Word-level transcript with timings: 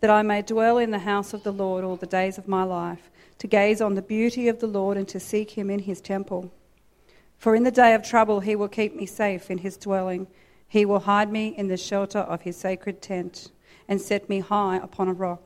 that 0.00 0.10
I 0.10 0.22
may 0.22 0.42
dwell 0.42 0.78
in 0.78 0.90
the 0.90 1.00
house 1.00 1.32
of 1.32 1.42
the 1.42 1.52
Lord 1.52 1.84
all 1.84 1.96
the 1.96 2.06
days 2.06 2.38
of 2.38 2.48
my 2.48 2.62
life, 2.62 3.10
to 3.38 3.46
gaze 3.46 3.80
on 3.80 3.94
the 3.94 4.02
beauty 4.02 4.48
of 4.48 4.60
the 4.60 4.66
Lord 4.66 4.96
and 4.96 5.08
to 5.08 5.20
seek 5.20 5.52
him 5.52 5.70
in 5.70 5.80
his 5.80 6.00
temple. 6.00 6.52
For 7.38 7.54
in 7.54 7.62
the 7.62 7.70
day 7.70 7.94
of 7.94 8.02
trouble 8.02 8.40
he 8.40 8.54
will 8.54 8.68
keep 8.68 8.94
me 8.94 9.06
safe 9.06 9.50
in 9.50 9.58
his 9.58 9.76
dwelling. 9.76 10.26
He 10.68 10.84
will 10.84 11.00
hide 11.00 11.32
me 11.32 11.48
in 11.48 11.68
the 11.68 11.76
shelter 11.76 12.18
of 12.18 12.42
his 12.42 12.56
sacred 12.56 13.00
tent 13.00 13.50
and 13.88 14.00
set 14.00 14.28
me 14.28 14.40
high 14.40 14.76
upon 14.76 15.08
a 15.08 15.12
rock. 15.12 15.42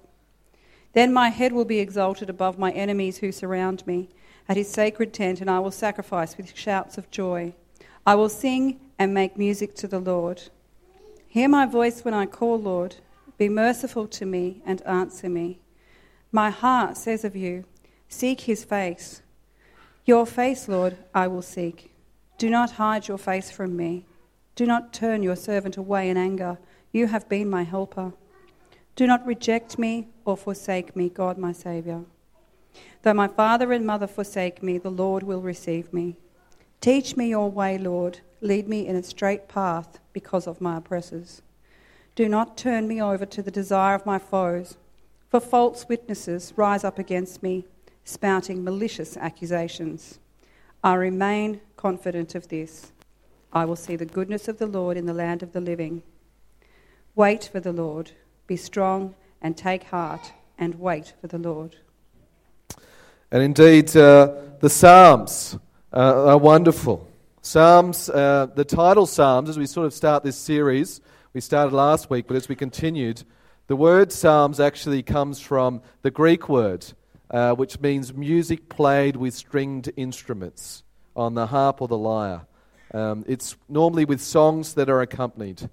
Then 0.92 1.12
my 1.12 1.28
head 1.28 1.52
will 1.52 1.64
be 1.64 1.80
exalted 1.80 2.30
above 2.30 2.58
my 2.58 2.70
enemies 2.72 3.18
who 3.18 3.32
surround 3.32 3.86
me 3.86 4.08
at 4.48 4.56
his 4.56 4.70
sacred 4.70 5.12
tent, 5.12 5.40
and 5.40 5.50
I 5.50 5.58
will 5.58 5.70
sacrifice 5.70 6.36
with 6.36 6.56
shouts 6.56 6.98
of 6.98 7.10
joy. 7.10 7.54
I 8.06 8.14
will 8.14 8.28
sing 8.28 8.80
and 8.98 9.14
make 9.14 9.36
music 9.36 9.74
to 9.76 9.88
the 9.88 9.98
Lord. 9.98 10.42
Hear 11.26 11.48
my 11.48 11.66
voice 11.66 12.04
when 12.04 12.14
I 12.14 12.26
call, 12.26 12.60
Lord. 12.60 12.96
Be 13.36 13.48
merciful 13.48 14.06
to 14.08 14.26
me 14.26 14.62
and 14.64 14.82
answer 14.82 15.28
me. 15.28 15.60
My 16.30 16.50
heart 16.50 16.96
says 16.96 17.24
of 17.24 17.34
you, 17.34 17.64
Seek 18.08 18.42
his 18.42 18.64
face. 18.64 19.22
Your 20.04 20.26
face, 20.26 20.68
Lord, 20.68 20.96
I 21.14 21.26
will 21.26 21.42
seek. 21.42 21.92
Do 22.38 22.50
not 22.50 22.72
hide 22.72 23.08
your 23.08 23.18
face 23.18 23.50
from 23.50 23.76
me. 23.76 24.06
Do 24.54 24.66
not 24.66 24.92
turn 24.92 25.22
your 25.22 25.36
servant 25.36 25.76
away 25.76 26.08
in 26.08 26.16
anger. 26.16 26.58
You 26.92 27.08
have 27.08 27.28
been 27.28 27.50
my 27.50 27.64
helper. 27.64 28.12
Do 28.96 29.06
not 29.06 29.26
reject 29.26 29.78
me 29.78 30.08
or 30.24 30.36
forsake 30.36 30.94
me, 30.94 31.08
God 31.08 31.38
my 31.38 31.52
Saviour. 31.52 32.04
Though 33.02 33.14
my 33.14 33.28
father 33.28 33.72
and 33.72 33.84
mother 33.84 34.06
forsake 34.06 34.62
me, 34.62 34.78
the 34.78 34.90
Lord 34.90 35.22
will 35.22 35.40
receive 35.40 35.92
me. 35.92 36.16
Teach 36.80 37.16
me 37.16 37.28
your 37.28 37.50
way, 37.50 37.78
Lord. 37.78 38.20
Lead 38.40 38.68
me 38.68 38.86
in 38.86 38.94
a 38.94 39.02
straight 39.02 39.48
path 39.48 39.98
because 40.12 40.46
of 40.46 40.60
my 40.60 40.76
oppressors. 40.76 41.42
Do 42.14 42.28
not 42.28 42.56
turn 42.56 42.86
me 42.86 43.02
over 43.02 43.26
to 43.26 43.42
the 43.42 43.50
desire 43.50 43.94
of 43.94 44.06
my 44.06 44.18
foes, 44.18 44.76
for 45.28 45.40
false 45.40 45.88
witnesses 45.88 46.52
rise 46.56 46.84
up 46.84 46.98
against 46.98 47.42
me, 47.42 47.64
spouting 48.04 48.62
malicious 48.62 49.16
accusations. 49.16 50.18
I 50.82 50.94
remain 50.94 51.60
confident 51.76 52.34
of 52.34 52.48
this 52.48 52.92
I 53.54 53.64
will 53.64 53.76
see 53.76 53.94
the 53.94 54.04
goodness 54.04 54.48
of 54.48 54.58
the 54.58 54.66
Lord 54.66 54.96
in 54.96 55.06
the 55.06 55.14
land 55.14 55.40
of 55.42 55.52
the 55.52 55.60
living. 55.60 56.02
Wait 57.14 57.44
for 57.44 57.60
the 57.60 57.72
Lord. 57.72 58.10
Be 58.48 58.56
strong 58.56 59.14
and 59.40 59.56
take 59.56 59.84
heart 59.84 60.32
and 60.58 60.74
wait 60.80 61.14
for 61.20 61.28
the 61.28 61.38
Lord. 61.38 61.76
And 63.30 63.42
indeed, 63.44 63.96
uh, 63.96 64.32
the 64.58 64.68
Psalms 64.68 65.56
uh, 65.92 66.30
are 66.30 66.38
wonderful. 66.38 67.08
Psalms, 67.42 68.10
uh, 68.10 68.48
the 68.56 68.64
title 68.64 69.06
Psalms, 69.06 69.48
as 69.48 69.56
we 69.56 69.66
sort 69.66 69.86
of 69.86 69.94
start 69.94 70.24
this 70.24 70.36
series, 70.36 71.00
we 71.34 71.40
started 71.40 71.74
last 71.74 72.10
week, 72.10 72.28
but 72.28 72.36
as 72.36 72.48
we 72.48 72.54
continued, 72.54 73.24
the 73.66 73.74
word 73.74 74.12
Psalms 74.12 74.60
actually 74.60 75.02
comes 75.02 75.40
from 75.40 75.82
the 76.02 76.10
Greek 76.12 76.48
word, 76.48 76.86
uh, 77.28 77.54
which 77.54 77.80
means 77.80 78.14
music 78.14 78.68
played 78.68 79.16
with 79.16 79.34
stringed 79.34 79.90
instruments 79.96 80.84
on 81.16 81.34
the 81.34 81.48
harp 81.48 81.82
or 81.82 81.88
the 81.88 81.98
lyre. 81.98 82.46
Um, 82.92 83.24
it's 83.26 83.56
normally 83.68 84.04
with 84.04 84.20
songs 84.20 84.74
that 84.74 84.88
are 84.88 85.00
accompanied. 85.00 85.68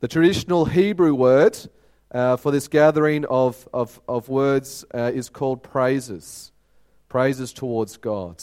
The 0.00 0.08
traditional 0.08 0.64
Hebrew 0.64 1.14
word 1.14 1.58
uh, 2.10 2.38
for 2.38 2.50
this 2.50 2.66
gathering 2.66 3.26
of, 3.26 3.68
of, 3.74 4.00
of 4.08 4.30
words 4.30 4.86
uh, 4.94 5.12
is 5.14 5.28
called 5.28 5.62
praises, 5.62 6.52
praises 7.10 7.52
towards 7.52 7.98
God. 7.98 8.42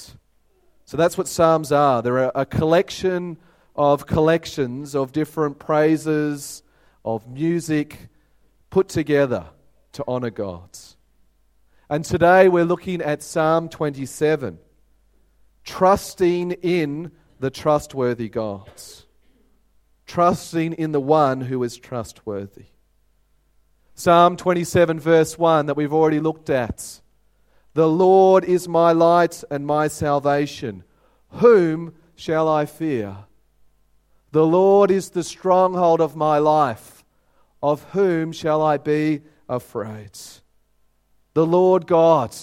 So 0.85 0.97
that's 0.97 1.17
what 1.17 1.27
Psalms 1.27 1.71
are. 1.71 2.03
They're 2.03 2.25
a, 2.25 2.31
a 2.35 2.45
collection 2.45 3.39
of 3.77 4.07
collections 4.07 4.95
of 4.95 5.11
different 5.11 5.59
praises, 5.59 6.63
of 7.05 7.27
music 7.27 8.09
put 8.69 8.89
together 8.89 9.45
to 9.93 10.03
honor 10.07 10.29
God. 10.29 10.77
And 11.89 12.03
today 12.03 12.49
we're 12.49 12.65
looking 12.65 13.01
at 13.01 13.23
Psalm 13.23 13.69
27, 13.69 14.57
trusting 15.63 16.51
in 16.51 17.11
the 17.39 17.49
trustworthy 17.49 18.29
God, 18.29 18.69
trusting 20.05 20.73
in 20.73 20.91
the 20.91 20.99
one 20.99 21.41
who 21.41 21.63
is 21.63 21.77
trustworthy. 21.77 22.65
Psalm 23.93 24.37
27, 24.37 24.99
verse 24.99 25.37
1, 25.37 25.67
that 25.67 25.77
we've 25.77 25.93
already 25.93 26.19
looked 26.19 26.49
at. 26.49 27.01
The 27.73 27.87
Lord 27.87 28.43
is 28.43 28.67
my 28.67 28.91
light 28.91 29.43
and 29.49 29.65
my 29.65 29.87
salvation. 29.87 30.83
Whom 31.29 31.93
shall 32.15 32.49
I 32.49 32.65
fear? 32.65 33.26
The 34.31 34.45
Lord 34.45 34.91
is 34.91 35.09
the 35.09 35.23
stronghold 35.23 36.01
of 36.01 36.15
my 36.15 36.37
life. 36.37 37.03
Of 37.61 37.83
whom 37.91 38.31
shall 38.31 38.61
I 38.61 38.77
be 38.77 39.21
afraid? 39.49 40.11
The 41.33 41.45
Lord 41.45 41.87
God, 41.87 42.35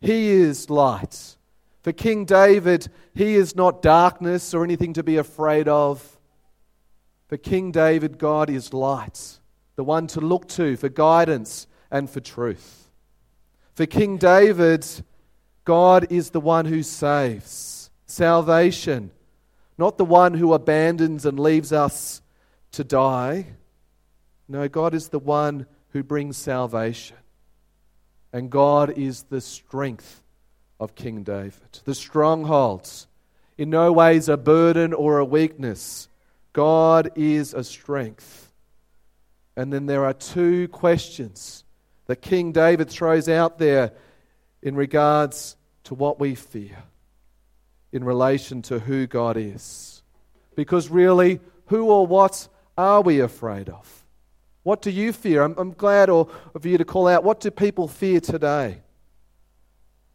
He 0.00 0.30
is 0.30 0.70
light. 0.70 1.36
For 1.82 1.92
King 1.92 2.24
David, 2.24 2.88
he 3.14 3.34
is 3.34 3.56
not 3.56 3.82
darkness 3.82 4.54
or 4.54 4.62
anything 4.64 4.92
to 4.94 5.02
be 5.02 5.16
afraid 5.16 5.66
of. 5.66 6.18
For 7.26 7.36
King 7.36 7.72
David, 7.72 8.18
God 8.18 8.48
is 8.48 8.72
light, 8.72 9.40
the 9.74 9.84
one 9.84 10.06
to 10.08 10.20
look 10.20 10.48
to 10.50 10.76
for 10.76 10.88
guidance 10.88 11.66
and 11.90 12.08
for 12.08 12.20
truth. 12.20 12.90
For 13.74 13.86
King 13.86 14.16
David, 14.16 14.86
God 15.64 16.06
is 16.10 16.30
the 16.30 16.40
one 16.40 16.66
who 16.66 16.82
saves, 16.82 17.90
salvation, 18.06 19.10
not 19.82 19.98
the 19.98 20.04
one 20.04 20.34
who 20.34 20.54
abandons 20.54 21.26
and 21.26 21.40
leaves 21.40 21.72
us 21.72 22.22
to 22.70 22.84
die. 22.84 23.44
No, 24.46 24.68
God 24.68 24.94
is 24.94 25.08
the 25.08 25.18
one 25.18 25.66
who 25.88 26.04
brings 26.04 26.36
salvation. 26.36 27.16
And 28.32 28.48
God 28.48 28.96
is 28.96 29.24
the 29.24 29.40
strength 29.40 30.22
of 30.78 30.94
King 30.94 31.24
David. 31.24 31.80
The 31.84 31.96
strongholds, 31.96 33.08
in 33.58 33.70
no 33.70 33.92
ways 33.92 34.28
a 34.28 34.36
burden 34.36 34.94
or 34.94 35.18
a 35.18 35.24
weakness. 35.24 36.08
God 36.52 37.10
is 37.16 37.52
a 37.52 37.64
strength. 37.64 38.52
And 39.56 39.72
then 39.72 39.86
there 39.86 40.04
are 40.04 40.14
two 40.14 40.68
questions 40.68 41.64
that 42.06 42.22
King 42.22 42.52
David 42.52 42.88
throws 42.88 43.28
out 43.28 43.58
there 43.58 43.90
in 44.62 44.76
regards 44.76 45.56
to 45.82 45.94
what 45.94 46.20
we 46.20 46.36
fear, 46.36 46.84
in 47.92 48.04
relation 48.04 48.62
to 48.62 48.78
who 48.78 49.06
God 49.06 49.36
is. 49.36 50.02
Because 50.54 50.88
really, 50.88 51.40
who 51.66 51.90
or 51.90 52.06
what 52.06 52.48
are 52.76 53.02
we 53.02 53.20
afraid 53.20 53.68
of? 53.68 54.04
What 54.62 54.80
do 54.80 54.90
you 54.90 55.12
fear? 55.12 55.42
I'm, 55.42 55.54
I'm 55.58 55.72
glad 55.72 56.08
of 56.08 56.30
you 56.64 56.78
to 56.78 56.84
call 56.84 57.08
out 57.08 57.24
what 57.24 57.40
do 57.40 57.50
people 57.50 57.88
fear 57.88 58.20
today? 58.20 58.82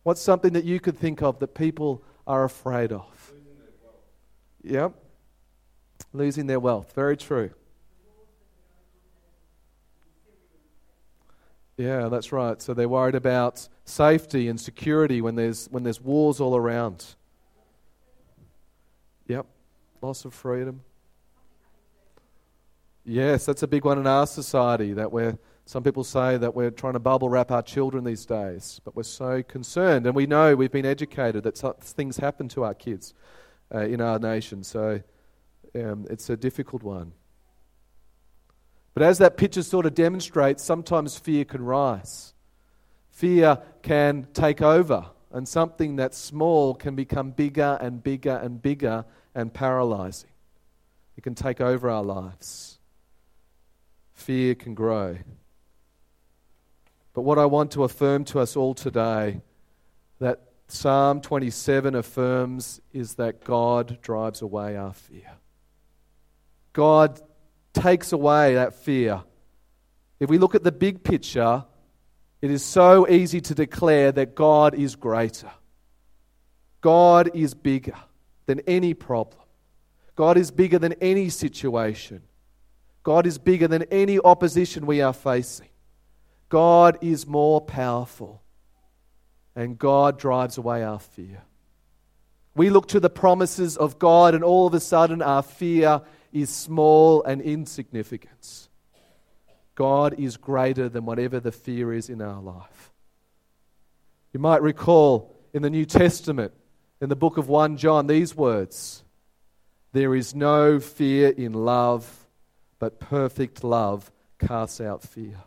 What's 0.03 0.21
something 0.21 0.53
that 0.53 0.63
you 0.63 0.79
could 0.79 0.97
think 0.97 1.21
of 1.21 1.39
that 1.39 1.53
people 1.53 2.03
are 2.25 2.43
afraid 2.45 2.91
of? 2.91 3.33
Yep. 4.63 4.93
Losing 6.13 6.47
their 6.47 6.59
wealth. 6.59 6.93
Very 6.93 7.17
true. 7.17 7.51
Yeah, 11.77 12.07
that's 12.07 12.31
right. 12.31 12.59
So 12.61 12.73
they're 12.73 12.89
worried 12.89 13.15
about 13.15 13.67
safety 13.85 14.47
and 14.47 14.59
security 14.59 15.21
when 15.21 15.35
there's, 15.35 15.67
when 15.67 15.83
there's 15.83 16.01
wars 16.01 16.39
all 16.39 16.55
around. 16.55 17.05
Loss 20.01 20.25
of 20.25 20.33
freedom. 20.33 20.81
Yes, 23.03 23.45
that's 23.45 23.63
a 23.63 23.67
big 23.67 23.85
one 23.85 23.97
in 23.97 24.05
our 24.05 24.27
society 24.27 24.93
that 24.93 25.11
we're 25.11 25.37
some 25.65 25.83
people 25.83 26.05
say 26.05 26.37
that 26.37 26.55
we're 26.55 26.71
trying 26.71 26.93
to 26.93 26.99
bubble 26.99 27.27
wrap 27.27 27.51
our 27.51 27.61
children 27.61 28.05
these 28.05 28.25
days, 28.25 28.79
but 28.85 28.95
we're 28.95 29.03
so 29.03 29.43
concerned. 29.43 30.05
And 30.05 30.15
we 30.15 30.25
know 30.25 30.55
we've 30.55 30.71
been 30.71 30.85
educated 30.85 31.43
that 31.43 31.57
things 31.81 32.15
happen 32.15 32.47
to 32.49 32.63
our 32.63 32.73
kids 32.73 33.13
uh, 33.75 33.79
in 33.79 33.99
our 33.99 34.17
nation. 34.17 34.63
So 34.63 35.01
um, 35.75 36.07
it's 36.09 36.29
a 36.29 36.37
difficult 36.37 36.83
one. 36.83 37.11
But 38.93 39.03
as 39.03 39.17
that 39.17 39.35
picture 39.35 39.61
sort 39.61 39.85
of 39.85 39.93
demonstrates, 39.93 40.63
sometimes 40.63 41.17
fear 41.17 41.43
can 41.43 41.61
rise. 41.61 42.33
Fear 43.11 43.57
can 43.81 44.25
take 44.33 44.61
over, 44.61 45.07
and 45.33 45.45
something 45.45 45.97
that's 45.97 46.17
small 46.17 46.75
can 46.75 46.95
become 46.95 47.31
bigger 47.31 47.77
and 47.81 48.01
bigger 48.01 48.37
and 48.37 48.61
bigger 48.61 49.03
and 49.37 49.53
paralyzing. 49.53 50.31
It 51.15 51.21
can 51.21 51.35
take 51.35 51.61
over 51.61 51.91
our 51.91 52.03
lives. 52.03 52.79
Fear 54.15 54.55
can 54.55 54.73
grow. 54.73 55.17
But 57.13 57.21
what 57.21 57.37
I 57.37 57.45
want 57.45 57.71
to 57.71 57.83
affirm 57.83 58.25
to 58.25 58.39
us 58.39 58.55
all 58.55 58.73
today 58.73 59.41
that 60.19 60.41
Psalm 60.67 61.21
27 61.21 61.93
affirms 61.93 62.81
is 62.91 63.13
that 63.15 63.43
God 63.43 63.99
drives 64.01 64.41
away 64.41 64.75
our 64.75 64.93
fear. 64.93 65.31
God 66.73 67.21
takes 67.73 68.11
away 68.11 68.55
that 68.55 68.73
fear. 68.73 69.23
If 70.19 70.31
we 70.31 70.39
look 70.39 70.55
at 70.55 70.63
the 70.63 70.71
big 70.71 71.03
picture, 71.03 71.63
it 72.41 72.49
is 72.49 72.65
so 72.65 73.07
easy 73.07 73.39
to 73.41 73.53
declare 73.53 74.11
that 74.11 74.33
God 74.33 74.73
is 74.73 74.95
greater. 74.95 75.51
God 76.81 77.29
is 77.35 77.53
bigger 77.53 77.97
than 78.47 78.61
any 78.61 78.95
problem. 78.95 79.43
God 80.15 80.37
is 80.37 80.49
bigger 80.49 80.79
than 80.79 80.93
any 80.93 81.29
situation. 81.29 82.23
God 83.03 83.27
is 83.27 83.37
bigger 83.37 83.67
than 83.67 83.83
any 83.83 84.19
opposition 84.19 84.87
we 84.87 85.01
are 85.01 85.13
facing. 85.13 85.69
God 86.49 86.97
is 87.01 87.27
more 87.27 87.61
powerful. 87.61 88.41
And 89.55 89.77
God 89.77 90.17
drives 90.19 90.57
away 90.57 90.83
our 90.83 90.99
fear. 90.99 91.43
We 92.55 92.69
look 92.71 92.87
to 92.89 92.99
the 92.99 93.09
promises 93.09 93.77
of 93.77 93.99
God, 93.99 94.33
and 94.33 94.43
all 94.43 94.65
of 94.65 94.73
a 94.73 94.79
sudden 94.79 95.21
our 95.21 95.43
fear 95.43 96.01
is 96.33 96.49
small 96.49 97.23
and 97.23 97.41
insignificant. 97.41 98.67
God 99.75 100.19
is 100.19 100.37
greater 100.37 100.89
than 100.89 101.05
whatever 101.05 101.39
the 101.39 101.51
fear 101.51 101.93
is 101.93 102.09
in 102.09 102.21
our 102.21 102.41
life. 102.41 102.91
You 104.33 104.39
might 104.39 104.63
recall 104.63 105.35
in 105.53 105.61
the 105.61 105.69
New 105.69 105.85
Testament, 105.85 106.51
in 107.01 107.09
the 107.09 107.15
book 107.15 107.37
of 107.37 107.49
1 107.49 107.77
John, 107.77 108.07
these 108.07 108.35
words 108.35 109.03
There 109.91 110.15
is 110.15 110.35
no 110.35 110.79
fear 110.79 111.29
in 111.29 111.53
love, 111.53 112.27
but 112.79 112.99
perfect 112.99 113.63
love 113.63 114.11
casts 114.39 114.81
out 114.81 115.03
fear. 115.03 115.37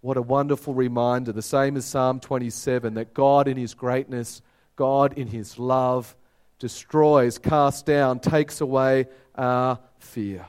What 0.00 0.16
a 0.16 0.22
wonderful 0.22 0.74
reminder, 0.74 1.32
the 1.32 1.42
same 1.42 1.76
as 1.76 1.84
Psalm 1.84 2.18
27, 2.18 2.94
that 2.94 3.14
God 3.14 3.46
in 3.46 3.56
His 3.56 3.74
greatness, 3.74 4.42
God 4.74 5.16
in 5.16 5.28
His 5.28 5.58
love, 5.58 6.16
destroys, 6.58 7.38
casts 7.38 7.82
down, 7.82 8.18
takes 8.18 8.60
away 8.60 9.06
our 9.36 9.78
fear. 9.98 10.46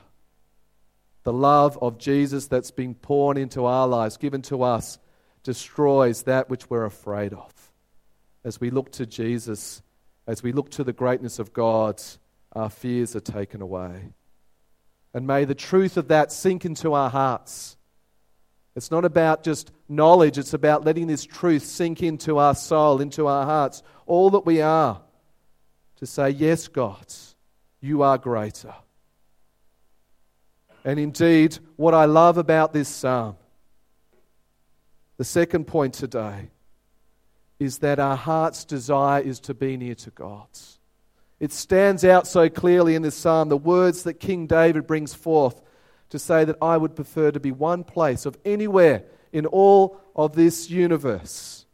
The 1.22 1.32
love 1.32 1.78
of 1.80 1.98
Jesus 1.98 2.48
that's 2.48 2.70
been 2.70 2.94
poured 2.94 3.38
into 3.38 3.64
our 3.64 3.86
lives, 3.86 4.16
given 4.16 4.42
to 4.42 4.62
us, 4.62 4.98
destroys 5.42 6.24
that 6.24 6.50
which 6.50 6.68
we're 6.68 6.84
afraid 6.84 7.32
of. 7.32 7.63
As 8.44 8.60
we 8.60 8.70
look 8.70 8.92
to 8.92 9.06
Jesus, 9.06 9.82
as 10.26 10.42
we 10.42 10.52
look 10.52 10.70
to 10.72 10.84
the 10.84 10.92
greatness 10.92 11.38
of 11.38 11.52
God, 11.52 12.02
our 12.52 12.70
fears 12.70 13.16
are 13.16 13.20
taken 13.20 13.62
away. 13.62 14.12
And 15.12 15.26
may 15.26 15.44
the 15.44 15.54
truth 15.54 15.96
of 15.96 16.08
that 16.08 16.32
sink 16.32 16.64
into 16.64 16.92
our 16.92 17.08
hearts. 17.08 17.76
It's 18.76 18.90
not 18.90 19.04
about 19.04 19.44
just 19.44 19.70
knowledge, 19.88 20.38
it's 20.38 20.54
about 20.54 20.84
letting 20.84 21.06
this 21.06 21.24
truth 21.24 21.64
sink 21.64 22.02
into 22.02 22.38
our 22.38 22.54
soul, 22.54 23.00
into 23.00 23.26
our 23.28 23.44
hearts, 23.44 23.82
all 24.06 24.30
that 24.30 24.44
we 24.44 24.60
are 24.60 25.00
to 25.96 26.06
say, 26.06 26.30
Yes, 26.30 26.66
God, 26.68 27.06
you 27.80 28.02
are 28.02 28.18
greater. 28.18 28.74
And 30.84 30.98
indeed, 30.98 31.58
what 31.76 31.94
I 31.94 32.04
love 32.04 32.36
about 32.36 32.72
this 32.72 32.88
psalm, 32.88 33.36
the 35.16 35.24
second 35.24 35.66
point 35.66 35.94
today, 35.94 36.50
is 37.58 37.78
that 37.78 37.98
our 37.98 38.16
heart's 38.16 38.64
desire 38.64 39.22
is 39.22 39.40
to 39.40 39.54
be 39.54 39.76
near 39.76 39.94
to 39.94 40.10
God. 40.10 40.48
It 41.40 41.52
stands 41.52 42.04
out 42.04 42.26
so 42.26 42.48
clearly 42.48 42.94
in 42.94 43.02
this 43.02 43.14
psalm, 43.14 43.48
the 43.48 43.56
words 43.56 44.04
that 44.04 44.14
King 44.14 44.46
David 44.46 44.86
brings 44.86 45.14
forth 45.14 45.60
to 46.10 46.18
say 46.18 46.44
that 46.44 46.56
I 46.62 46.76
would 46.76 46.94
prefer 46.94 47.30
to 47.30 47.40
be 47.40 47.50
one 47.50 47.84
place 47.84 48.26
of 48.26 48.36
anywhere 48.44 49.04
in 49.32 49.46
all 49.46 50.00
of 50.14 50.34
this 50.34 50.70
universe. 50.70 51.66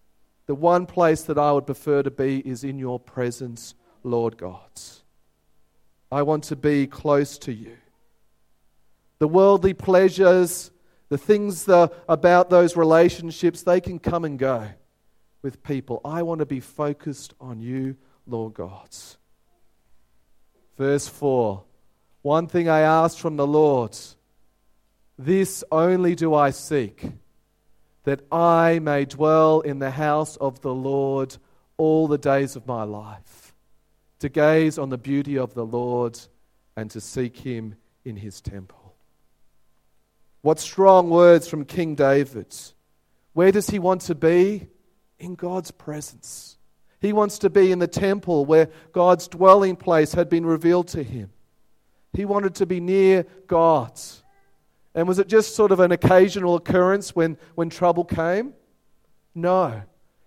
The 0.46 0.54
one 0.54 0.86
place 0.86 1.22
that 1.22 1.38
I 1.38 1.52
would 1.52 1.66
prefer 1.66 2.02
to 2.02 2.10
be 2.10 2.38
is 2.40 2.64
in 2.64 2.78
your 2.78 2.98
presence, 2.98 3.74
Lord 4.02 4.36
God. 4.36 4.70
I 6.10 6.22
want 6.22 6.44
to 6.44 6.56
be 6.56 6.86
close 6.86 7.38
to 7.38 7.52
you. 7.52 7.76
The 9.18 9.28
worldly 9.28 9.74
pleasures, 9.74 10.70
the 11.08 11.18
things 11.18 11.68
about 11.68 12.50
those 12.50 12.76
relationships, 12.76 13.62
they 13.62 13.80
can 13.80 13.98
come 13.98 14.24
and 14.24 14.38
go 14.38 14.68
with 15.42 15.62
people. 15.62 16.00
I 16.04 16.22
want 16.22 16.40
to 16.40 16.46
be 16.46 16.60
focused 16.60 17.34
on 17.40 17.60
you, 17.60 17.96
Lord 18.26 18.54
God. 18.54 18.88
Verse 20.76 21.08
4 21.08 21.62
One 22.22 22.46
thing 22.46 22.68
I 22.68 22.80
ask 22.80 23.18
from 23.18 23.36
the 23.36 23.46
Lord, 23.46 23.96
this 25.18 25.62
only 25.70 26.14
do 26.14 26.34
I 26.34 26.50
seek, 26.50 27.04
that 28.04 28.20
I 28.32 28.78
may 28.78 29.04
dwell 29.04 29.60
in 29.60 29.78
the 29.78 29.90
house 29.90 30.36
of 30.36 30.60
the 30.60 30.74
Lord 30.74 31.36
all 31.76 32.08
the 32.08 32.18
days 32.18 32.56
of 32.56 32.66
my 32.66 32.84
life 32.84 33.54
to 34.20 34.28
gaze 34.28 34.78
on 34.78 34.90
the 34.90 34.98
beauty 34.98 35.36
of 35.38 35.54
the 35.54 35.64
Lord 35.64 36.18
and 36.76 36.90
to 36.90 37.00
seek 37.00 37.38
him 37.38 37.74
in 38.04 38.16
his 38.16 38.40
temple. 38.40 38.94
What 40.42 40.58
strong 40.58 41.10
words 41.10 41.48
from 41.48 41.64
King 41.64 41.94
David. 41.94 42.54
Where 43.32 43.52
does 43.52 43.70
he 43.70 43.78
want 43.78 44.02
to 44.02 44.14
be? 44.14 44.68
In 45.20 45.34
God's 45.34 45.70
presence. 45.70 46.56
He 47.00 47.12
wants 47.12 47.38
to 47.38 47.50
be 47.50 47.72
in 47.72 47.78
the 47.78 47.86
temple 47.86 48.44
where 48.44 48.68
God's 48.92 49.28
dwelling 49.28 49.76
place 49.76 50.12
had 50.12 50.28
been 50.28 50.44
revealed 50.44 50.88
to 50.88 51.02
him. 51.02 51.30
He 52.12 52.24
wanted 52.24 52.56
to 52.56 52.66
be 52.66 52.80
near 52.80 53.24
God. 53.46 53.98
And 54.94 55.06
was 55.06 55.18
it 55.18 55.28
just 55.28 55.54
sort 55.54 55.70
of 55.70 55.80
an 55.80 55.92
occasional 55.92 56.56
occurrence 56.56 57.14
when, 57.14 57.38
when 57.54 57.70
trouble 57.70 58.04
came? 58.04 58.54
No. 59.34 59.82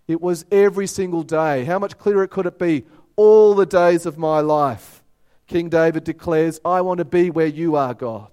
It 0.08 0.22
was 0.22 0.46
every 0.52 0.88
single 0.88 1.24
day. 1.24 1.66
How 1.66 1.80
much 1.80 1.98
clearer 1.98 2.28
could 2.28 2.46
it 2.46 2.58
be? 2.58 2.86
all 3.16 3.56
the 3.56 3.66
days 3.66 4.06
of 4.06 4.18
my 4.18 4.40
life. 4.40 5.04
King 5.48 5.70
David 5.70 6.04
declares, 6.04 6.60
I 6.64 6.82
want 6.82 7.00
to 7.00 7.06
be 7.06 7.30
where 7.30 7.48
you 7.48 7.76
are, 7.76 7.94
God. 7.94 8.32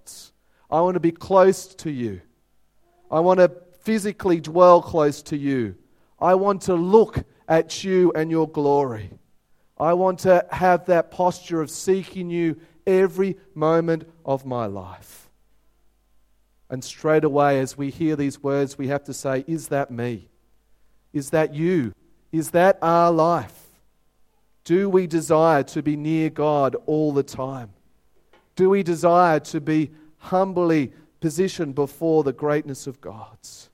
I 0.71 0.81
want 0.81 0.95
to 0.95 1.01
be 1.01 1.13
close 1.13 1.67
to 1.77 1.91
you. 1.91 2.21
I 3.11 3.21
want 3.21 3.41
to 3.41 3.51
physically 3.81 4.41
dwell 4.41 4.81
close 4.81 5.23
to 5.23 5.37
you. 5.37 5.75
I 6.21 6.35
want 6.35 6.63
to 6.63 6.75
look 6.75 7.25
at 7.49 7.83
you 7.83 8.13
and 8.15 8.31
your 8.31 8.49
glory. 8.49 9.11
I 9.79 9.95
want 9.95 10.21
to 10.21 10.45
have 10.51 10.87
that 10.87 11.11
posture 11.11 11.63
of 11.63 11.71
seeking 11.71 12.29
you 12.29 12.61
every 12.87 13.39
moment 13.55 14.09
of 14.25 14.45
my 14.45 14.67
life. 14.67 15.31
And 16.69 16.85
straight 16.85 17.25
away, 17.25 17.59
as 17.59 17.77
we 17.77 17.91
hear 17.91 18.15
these 18.15 18.43
words, 18.43 18.77
we 18.77 18.89
have 18.89 19.05
to 19.05 19.15
say, 19.15 19.45
Is 19.47 19.69
that 19.69 19.91
me? 19.91 20.29
Is 21.13 21.31
that 21.31 21.55
you? 21.55 21.93
Is 22.31 22.51
that 22.51 22.79
our 22.83 23.11
life? 23.11 23.67
Do 24.65 24.89
we 24.89 25.07
desire 25.07 25.63
to 25.65 25.83
be 25.83 25.97
near 25.97 26.31
God 26.31 26.77
all 26.87 27.13
the 27.13 27.23
time? 27.23 27.71
Do 28.55 28.71
we 28.71 28.83
desire 28.83 29.41
to 29.41 29.61
be 29.61 29.91
humbly 30.19 30.93
positioned 31.21 31.75
before 31.75 32.23
the 32.23 32.33
greatness 32.33 32.87
of 32.87 33.01
God's? 33.01 33.70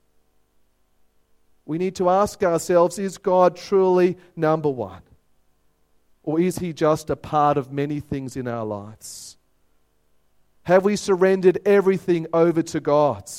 We 1.67 1.77
need 1.77 1.95
to 1.95 2.09
ask 2.09 2.41
ourselves 2.43 2.97
is 2.97 3.17
God 3.17 3.57
truly 3.57 4.17
number 4.37 4.69
one? 4.69 5.01
Or 6.23 6.39
is 6.39 6.57
he 6.57 6.73
just 6.73 7.09
a 7.09 7.15
part 7.15 7.57
of 7.57 7.71
many 7.71 7.99
things 7.99 8.37
in 8.37 8.47
our 8.47 8.65
lives? 8.65 9.37
Have 10.63 10.85
we 10.85 10.95
surrendered 10.95 11.59
everything 11.65 12.25
over 12.33 12.61
to 12.61 12.79
God? 12.79 13.29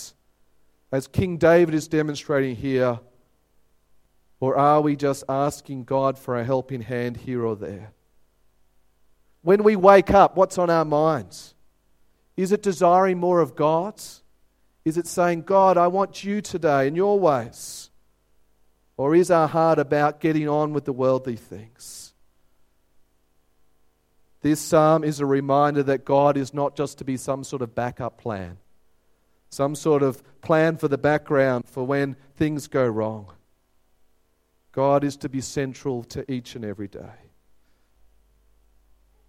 As 0.93 1.07
King 1.07 1.39
David 1.39 1.75
is 1.75 1.89
demonstrating 1.89 2.55
here, 2.55 3.01
or 4.41 4.57
are 4.57 4.81
we 4.83 4.95
just 4.95 5.25
asking 5.29 5.85
God 5.85 6.19
for 6.19 6.39
a 6.39 6.45
helping 6.45 6.83
hand 6.83 7.17
here 7.17 7.45
or 7.45 7.57
there? 7.57 7.93
When 9.43 9.63
we 9.63 9.75
wake 9.75 10.11
up, 10.11 10.37
what's 10.37 10.59
on 10.59 10.71
our 10.71 10.85
minds? 10.85 11.55
Is 12.37 12.53
it 12.53 12.63
desiring 12.63 13.19
more 13.19 13.41
of 13.41 13.57
God's? 13.57 14.23
Is 14.85 14.99
it 14.99 15.07
saying, 15.07 15.43
God, 15.43 15.77
I 15.77 15.87
want 15.87 16.25
you 16.25 16.41
today 16.41 16.87
in 16.87 16.95
your 16.95 17.19
ways? 17.19 17.88
Or 18.99 19.15
is 19.15 19.31
our 19.31 19.47
heart 19.47 19.79
about 19.79 20.21
getting 20.21 20.49
on 20.49 20.73
with 20.73 20.85
the 20.85 20.93
worldly 20.93 21.37
things? 21.37 22.13
This 24.43 24.61
psalm 24.61 25.05
is 25.05 25.21
a 25.21 25.27
reminder 25.27 25.85
that 25.85 26.05
God 26.05 26.37
is 26.37 26.53
not 26.53 26.77
just 26.77 26.99
to 26.99 27.05
be 27.05 27.17
some 27.17 27.45
sort 27.45 27.63
of 27.63 27.77
backup 27.77 28.19
plan, 28.19 28.59
some 29.51 29.77
sort 29.77 30.03
of 30.03 30.23
plan 30.43 30.77
for 30.77 30.89
the 30.89 30.99
background 30.99 31.65
for 31.69 31.87
when 31.87 32.17
things 32.35 32.67
go 32.67 32.87
wrong. 32.87 33.33
God 34.73 35.05
is 35.05 35.17
to 35.19 35.29
be 35.29 35.41
central 35.41 36.03
to 36.05 36.31
each 36.31 36.57
and 36.57 36.65
every 36.65 36.89
day. 36.89 37.31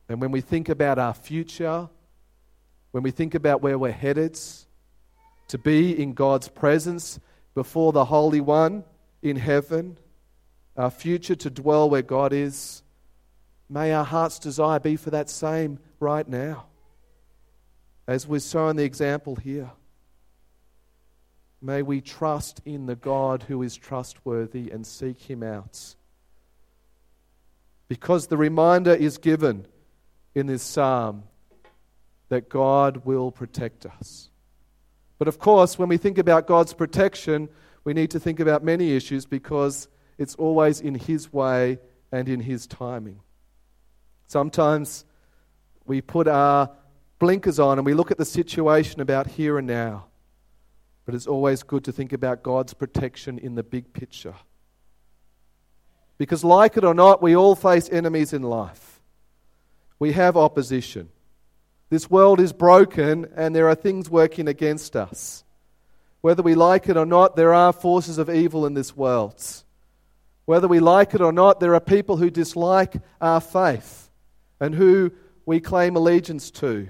And 0.08 0.20
when 0.20 0.32
we 0.32 0.42
think 0.42 0.70
about 0.70 0.98
our 0.98 1.14
future, 1.14 1.90
when 2.90 3.04
we 3.04 3.12
think 3.12 3.36
about 3.36 3.62
where 3.62 3.78
we're 3.78 3.92
headed, 3.92 4.40
to 5.48 5.58
be 5.60 6.02
in 6.02 6.14
God's 6.14 6.48
presence 6.48 7.20
before 7.54 7.92
the 7.92 8.06
Holy 8.06 8.42
One 8.42 8.84
in 9.22 9.36
heaven, 9.36 9.98
our 10.78 10.92
future 10.92 11.36
to 11.36 11.50
dwell 11.50 11.90
where 11.90 12.02
God 12.02 12.34
is, 12.34 12.84
may 13.70 13.92
our 13.92 14.06
heart's 14.06 14.40
desire 14.40 14.80
be 14.80 14.96
for 14.96 15.10
that 15.10 15.30
same 15.30 15.80
right 16.00 16.28
now, 16.28 16.66
as 18.08 18.28
we're 18.28 18.40
showing 18.40 18.76
the 18.76 18.84
example 18.84 19.36
here. 19.36 19.72
May 21.62 21.82
we 21.82 22.00
trust 22.00 22.62
in 22.66 22.86
the 22.86 22.96
God 22.96 23.44
who 23.44 23.62
is 23.64 23.76
trustworthy 23.76 24.72
and 24.72 24.88
seek 24.88 25.30
him 25.30 25.44
out. 25.44 25.96
Because 27.90 28.28
the 28.28 28.38
reminder 28.38 28.94
is 28.94 29.18
given 29.18 29.66
in 30.34 30.48
this 30.48 30.64
psalm 30.64 31.24
that 32.30 32.48
God 32.48 33.06
will 33.06 33.32
protect 33.32 33.86
us. 33.86 34.30
But 35.18 35.28
of 35.28 35.38
course, 35.38 35.78
when 35.78 35.90
we 35.90 35.98
think 35.98 36.18
about 36.18 36.48
God's 36.48 36.74
protection, 36.74 37.50
we 37.90 37.96
need 37.96 38.12
to 38.12 38.20
think 38.20 38.40
about 38.40 38.64
many 38.64 38.96
issues 38.96 39.26
because 39.26 39.88
it's 40.20 40.36
always 40.36 40.80
in 40.80 40.94
His 40.94 41.34
way 41.34 41.80
and 42.12 42.30
in 42.30 42.40
His 42.40 42.68
timing. 42.68 43.20
Sometimes 44.28 45.06
we 45.88 46.00
put 46.00 46.28
our 46.28 46.70
blinkers 47.18 47.58
on 47.60 47.80
and 47.80 47.88
we 47.88 47.96
look 47.96 48.12
at 48.12 48.20
the 48.20 48.26
situation 48.26 49.02
about 49.02 49.26
here 49.26 49.58
and 49.58 49.66
now. 49.66 50.06
But 51.04 51.16
it's 51.16 51.26
always 51.26 51.64
good 51.64 51.84
to 51.86 51.92
think 51.92 52.14
about 52.14 52.44
God's 52.44 52.76
protection 52.76 53.40
in 53.40 53.56
the 53.56 53.64
big 53.64 53.92
picture. 53.92 54.36
Because, 56.20 56.44
like 56.44 56.78
it 56.78 56.84
or 56.84 56.94
not, 56.94 57.24
we 57.24 57.36
all 57.36 57.56
face 57.56 57.90
enemies 57.92 58.34
in 58.34 58.44
life. 58.44 59.02
We 59.98 60.12
have 60.12 60.38
opposition. 60.38 61.10
This 61.90 62.08
world 62.08 62.40
is 62.40 62.54
broken 62.54 63.26
and 63.36 63.56
there 63.56 63.68
are 63.68 63.74
things 63.74 64.12
working 64.12 64.48
against 64.48 64.96
us. 64.96 65.44
Whether 66.22 66.44
we 66.44 66.56
like 66.56 66.90
it 66.90 66.98
or 66.98 67.06
not, 67.06 67.36
there 67.36 67.54
are 67.54 67.72
forces 67.72 68.18
of 68.18 68.30
evil 68.30 68.66
in 68.66 68.74
this 68.74 68.96
world. 68.96 69.44
Whether 70.46 70.68
we 70.68 70.80
like 70.80 71.14
it 71.14 71.22
or 71.22 71.32
not, 71.32 71.60
there 71.60 71.76
are 71.76 71.80
people 71.80 72.18
who 72.18 72.30
dislike 72.30 72.96
our 73.22 73.40
faith 73.40 74.10
and 74.60 74.76
who 74.76 75.12
we 75.46 75.60
claim 75.60 75.96
allegiance 75.96 76.52
to. 76.52 76.90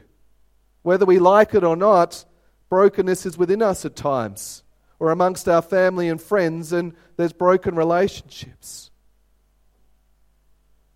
Whether 0.82 1.06
we 1.06 1.20
like 1.20 1.54
it 1.54 1.64
or 1.64 1.76
not, 1.76 2.26
brokenness 2.70 3.26
is 3.26 3.38
within 3.38 3.62
us 3.62 3.86
at 3.86 3.96
times 3.96 4.64
or 5.00 5.12
amongst 5.12 5.48
our 5.48 5.62
family 5.62 6.10
and 6.10 6.22
friends, 6.22 6.74
and 6.74 6.94
there's 7.16 7.32
broken 7.32 7.76
relationships. 7.76 8.92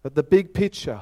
But 0.02 0.16
the 0.16 0.24
big 0.24 0.54
picture 0.54 1.02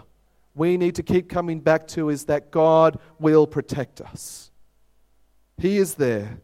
we 0.54 0.78
need 0.78 0.96
to 0.96 1.04
keep 1.04 1.30
coming 1.30 1.60
back 1.60 1.88
to 1.90 2.10
is 2.10 2.26
that 2.26 2.52
God 2.52 3.00
will 3.20 3.48
protect 3.48 4.02
us. 4.02 4.52
He 5.58 5.78
is 5.78 5.96
there. 5.96 6.40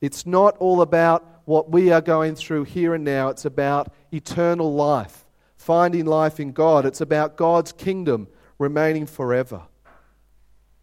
It's 0.00 0.26
not 0.26 0.56
all 0.58 0.82
about 0.82 1.42
what 1.44 1.70
we 1.70 1.90
are 1.92 2.00
going 2.00 2.34
through 2.34 2.64
here 2.64 2.94
and 2.94 3.04
now, 3.04 3.28
it's 3.28 3.44
about 3.44 3.92
eternal 4.12 4.74
life, 4.74 5.26
finding 5.56 6.06
life 6.06 6.40
in 6.40 6.52
God. 6.52 6.86
It's 6.86 7.00
about 7.00 7.36
God's 7.36 7.72
kingdom 7.72 8.28
remaining 8.58 9.06
forever. 9.06 9.62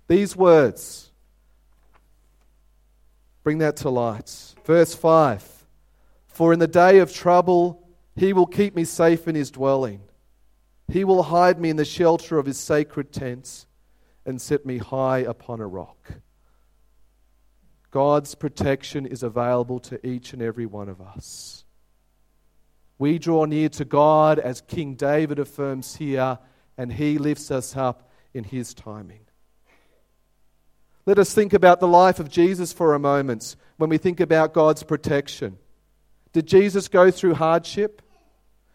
These 0.07 0.35
words 0.35 1.11
bring 3.43 3.59
that 3.59 3.77
to 3.77 3.89
light. 3.89 4.55
Verse 4.65 4.93
5 4.93 5.65
For 6.27 6.53
in 6.53 6.59
the 6.59 6.67
day 6.67 6.99
of 6.99 7.13
trouble, 7.13 7.87
he 8.15 8.33
will 8.33 8.45
keep 8.45 8.75
me 8.75 8.83
safe 8.83 9.27
in 9.27 9.35
his 9.35 9.51
dwelling. 9.51 10.01
He 10.87 11.03
will 11.03 11.23
hide 11.23 11.59
me 11.59 11.69
in 11.69 11.77
the 11.77 11.85
shelter 11.85 12.37
of 12.37 12.45
his 12.45 12.59
sacred 12.59 13.13
tents 13.13 13.65
and 14.25 14.41
set 14.41 14.65
me 14.65 14.77
high 14.77 15.19
upon 15.19 15.61
a 15.61 15.67
rock. 15.67 16.11
God's 17.91 18.35
protection 18.35 19.05
is 19.05 19.21
available 19.21 19.79
to 19.81 20.05
each 20.07 20.33
and 20.33 20.41
every 20.41 20.65
one 20.65 20.87
of 20.87 21.01
us. 21.01 21.65
We 22.97 23.19
draw 23.19 23.45
near 23.45 23.67
to 23.69 23.85
God 23.85 24.39
as 24.39 24.61
King 24.61 24.95
David 24.95 25.39
affirms 25.39 25.97
here, 25.97 26.39
and 26.77 26.93
he 26.93 27.17
lifts 27.17 27.51
us 27.51 27.75
up 27.75 28.09
in 28.33 28.45
his 28.45 28.73
timing. 28.73 29.21
Let 31.05 31.19
us 31.19 31.33
think 31.33 31.51
about 31.53 31.79
the 31.79 31.87
life 31.87 32.19
of 32.19 32.29
Jesus 32.29 32.71
for 32.71 32.93
a 32.93 32.99
moment 32.99 33.55
when 33.77 33.89
we 33.89 33.97
think 33.97 34.19
about 34.19 34.53
God's 34.53 34.83
protection. 34.83 35.57
Did 36.31 36.45
Jesus 36.45 36.87
go 36.87 37.11
through 37.11 37.33
hardship? 37.33 38.01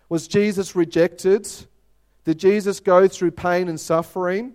Was 0.08 0.28
Jesus 0.28 0.76
rejected? 0.76 1.48
Did 2.24 2.38
Jesus 2.38 2.80
go 2.80 3.08
through 3.08 3.30
pain 3.30 3.68
and 3.68 3.80
suffering? 3.80 4.54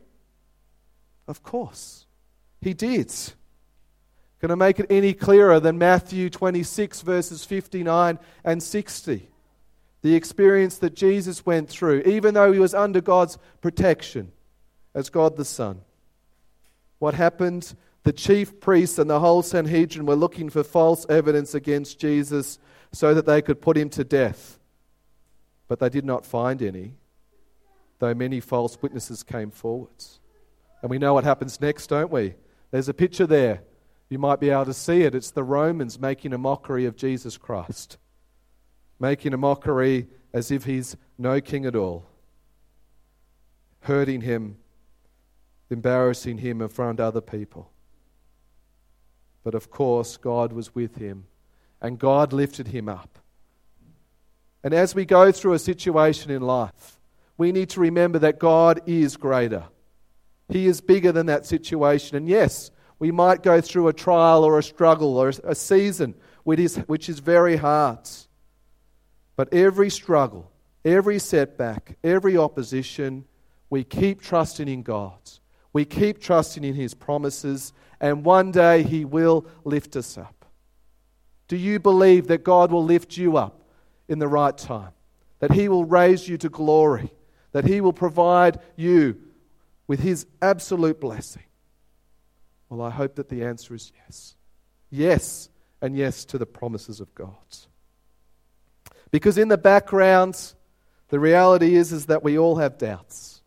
Of 1.27 1.41
course, 1.41 2.05
he 2.59 2.73
did. 2.73 3.11
Can 4.41 4.51
I 4.51 4.55
make 4.55 4.79
it 4.79 4.87
any 4.89 5.13
clearer 5.13 5.59
than 5.59 5.77
Matthew 5.77 6.29
26, 6.29 7.01
verses 7.01 7.45
59 7.45 8.19
and 8.43 8.61
60? 8.61 9.29
The 10.01 10.15
experience 10.15 10.79
that 10.79 10.95
Jesus 10.95 11.45
went 11.45 11.69
through, 11.69 12.01
even 12.01 12.33
though 12.33 12.51
he 12.51 12.59
was 12.59 12.73
under 12.73 12.99
God's 12.99 13.37
protection 13.61 14.33
as 14.93 15.09
God 15.09 15.37
the 15.37 15.45
Son. 15.45 15.81
What 16.99 17.13
happened? 17.13 17.73
The 18.03 18.11
chief 18.11 18.59
priests 18.59 18.97
and 18.97 19.09
the 19.09 19.19
whole 19.19 19.43
Sanhedrin 19.43 20.05
were 20.05 20.15
looking 20.15 20.49
for 20.49 20.63
false 20.63 21.05
evidence 21.07 21.53
against 21.53 21.99
Jesus 21.99 22.59
so 22.91 23.13
that 23.13 23.25
they 23.25 23.41
could 23.41 23.61
put 23.61 23.77
him 23.77 23.89
to 23.91 24.03
death. 24.03 24.59
But 25.67 25.79
they 25.79 25.89
did 25.89 26.03
not 26.03 26.25
find 26.25 26.61
any 26.61 26.95
though 28.01 28.13
many 28.15 28.39
false 28.39 28.81
witnesses 28.81 29.23
came 29.23 29.51
forwards. 29.51 30.19
And 30.81 30.89
we 30.89 30.97
know 30.97 31.13
what 31.13 31.23
happens 31.23 31.61
next, 31.61 31.87
don't 31.87 32.11
we? 32.11 32.33
There's 32.71 32.89
a 32.89 32.93
picture 32.93 33.27
there. 33.27 33.61
You 34.11 34.19
might 34.19 34.41
be 34.41 34.49
able 34.49 34.65
to 34.65 34.73
see 34.73 35.03
it. 35.03 35.15
It's 35.15 35.31
the 35.31 35.41
Romans 35.41 35.97
making 35.97 36.33
a 36.33 36.37
mockery 36.37 36.85
of 36.85 36.97
Jesus 36.97 37.37
Christ, 37.37 37.97
making 38.99 39.33
a 39.33 39.37
mockery 39.37 40.09
as 40.33 40.51
if 40.51 40.65
he's 40.65 40.97
no 41.17 41.39
king 41.39 41.65
at 41.65 41.77
all, 41.77 42.05
hurting 43.79 44.19
him, 44.19 44.57
embarrassing 45.69 46.39
him 46.39 46.61
in 46.61 46.67
front 46.67 46.99
of 46.99 47.05
other 47.05 47.21
people. 47.21 47.71
But 49.45 49.55
of 49.55 49.71
course, 49.71 50.17
God 50.17 50.51
was 50.51 50.75
with 50.75 50.97
him, 50.97 51.23
and 51.81 51.97
God 51.97 52.33
lifted 52.33 52.67
him 52.67 52.89
up. 52.89 53.17
And 54.61 54.73
as 54.73 54.93
we 54.93 55.05
go 55.05 55.31
through 55.31 55.53
a 55.53 55.59
situation 55.59 56.31
in 56.31 56.41
life, 56.41 56.99
we 57.37 57.53
need 57.53 57.69
to 57.69 57.79
remember 57.79 58.19
that 58.19 58.39
God 58.39 58.81
is 58.85 59.15
greater. 59.15 59.63
He 60.49 60.67
is 60.67 60.81
bigger 60.81 61.13
than 61.13 61.27
that 61.27 61.45
situation. 61.45 62.17
And 62.17 62.27
yes, 62.27 62.71
we 63.01 63.09
might 63.09 63.41
go 63.41 63.59
through 63.59 63.87
a 63.87 63.93
trial 63.93 64.43
or 64.43 64.59
a 64.59 64.63
struggle 64.63 65.17
or 65.17 65.33
a 65.43 65.55
season 65.55 66.13
which 66.43 66.59
is, 66.59 66.75
which 66.85 67.09
is 67.09 67.17
very 67.17 67.57
hard. 67.57 68.07
But 69.35 69.51
every 69.51 69.89
struggle, 69.89 70.51
every 70.85 71.17
setback, 71.17 71.97
every 72.03 72.37
opposition, 72.37 73.25
we 73.71 73.83
keep 73.83 74.21
trusting 74.21 74.67
in 74.67 74.83
God. 74.83 75.17
We 75.73 75.83
keep 75.83 76.21
trusting 76.21 76.63
in 76.63 76.75
His 76.75 76.93
promises, 76.93 77.73
and 77.99 78.23
one 78.23 78.51
day 78.51 78.83
He 78.83 79.03
will 79.03 79.47
lift 79.63 79.95
us 79.95 80.15
up. 80.15 80.45
Do 81.47 81.57
you 81.57 81.79
believe 81.79 82.27
that 82.27 82.43
God 82.43 82.71
will 82.71 82.83
lift 82.83 83.17
you 83.17 83.35
up 83.35 83.63
in 84.09 84.19
the 84.19 84.27
right 84.27 84.55
time? 84.55 84.91
That 85.39 85.53
He 85.53 85.69
will 85.69 85.85
raise 85.85 86.27
you 86.27 86.37
to 86.37 86.49
glory? 86.49 87.11
that 87.51 87.65
He 87.65 87.81
will 87.81 87.93
provide 87.93 88.59
you 88.75 89.17
with 89.87 90.01
His 90.01 90.25
absolute 90.39 90.99
blessing? 90.99 91.43
Well, 92.71 92.87
I 92.87 92.89
hope 92.89 93.15
that 93.15 93.27
the 93.27 93.43
answer 93.43 93.75
is 93.75 93.91
yes. 94.05 94.35
Yes, 94.89 95.49
and 95.81 95.93
yes 95.93 96.23
to 96.25 96.37
the 96.37 96.45
promises 96.45 97.01
of 97.01 97.13
God. 97.13 97.35
Because 99.11 99.37
in 99.37 99.49
the 99.49 99.57
background, 99.57 100.53
the 101.09 101.19
reality 101.19 101.75
is, 101.75 101.91
is 101.91 102.05
that 102.05 102.23
we 102.23 102.37
all 102.37 102.55
have 102.55 102.77
doubts. 102.77 103.41